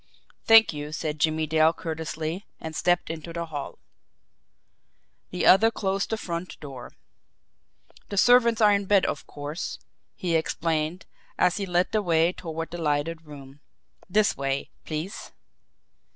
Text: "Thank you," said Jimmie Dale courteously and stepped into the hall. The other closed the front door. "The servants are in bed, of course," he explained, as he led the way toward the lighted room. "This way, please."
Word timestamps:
"Thank 0.45 0.73
you," 0.73 0.91
said 0.91 1.19
Jimmie 1.19 1.45
Dale 1.45 1.73
courteously 1.73 2.47
and 2.59 2.75
stepped 2.75 3.11
into 3.11 3.31
the 3.31 3.45
hall. 3.45 3.77
The 5.29 5.45
other 5.45 5.69
closed 5.69 6.09
the 6.09 6.17
front 6.17 6.59
door. 6.59 6.93
"The 8.09 8.17
servants 8.17 8.61
are 8.61 8.73
in 8.73 8.85
bed, 8.85 9.05
of 9.05 9.27
course," 9.27 9.77
he 10.15 10.33
explained, 10.35 11.05
as 11.37 11.57
he 11.57 11.67
led 11.67 11.91
the 11.91 12.01
way 12.01 12.33
toward 12.33 12.71
the 12.71 12.81
lighted 12.81 13.27
room. 13.27 13.59
"This 14.09 14.35
way, 14.35 14.71
please." 14.85 15.33